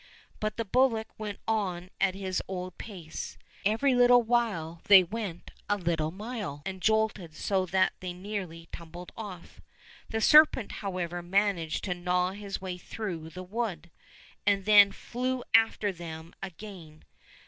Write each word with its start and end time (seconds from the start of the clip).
But 0.39 0.57
the 0.57 0.65
bullock 0.65 1.09
went 1.19 1.39
on 1.47 1.91
at 2.01 2.15
his 2.15 2.41
old 2.47 2.75
pace: 2.79 3.37
every 3.63 3.93
little 3.93 4.23
while 4.23 4.81
they 4.85 5.03
went 5.03 5.51
a 5.69 5.77
little 5.77 6.09
mile, 6.09 6.63
and 6.65 6.81
jolted 6.81 7.35
so 7.35 7.67
that 7.67 7.93
they 7.99 8.11
nearly 8.11 8.67
tumbled 8.71 9.11
off. 9.15 9.61
The 10.09 10.19
serpent, 10.19 10.71
however, 10.71 11.21
managed 11.21 11.83
to 11.83 11.93
gnaw 11.93 12.31
his 12.31 12.59
way 12.59 12.79
through 12.79 13.29
the 13.29 13.43
wood, 13.43 13.91
and 14.43 14.65
then 14.65 14.91
flew 14.91 15.43
after 15.53 15.91
them 15.91 16.33
again. 16.41 17.03